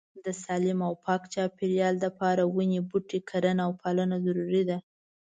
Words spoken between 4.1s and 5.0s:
ضروري ده